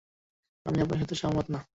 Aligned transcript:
আমি 0.65 0.79
আপনার 0.81 0.99
সাথে 0.99 1.15
সহমত 1.15 1.47
না। 1.49 1.61